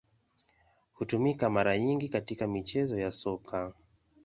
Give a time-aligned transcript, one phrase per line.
[0.93, 3.73] Hutumika mara nyingi katika michezo ya Soka.